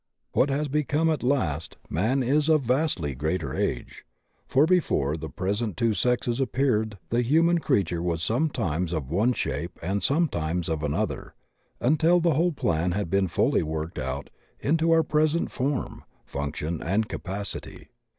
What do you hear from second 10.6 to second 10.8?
TH£ REAL AGE